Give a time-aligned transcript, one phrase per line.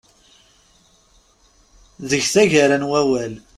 [2.09, 3.33] Deg taggara n wawal.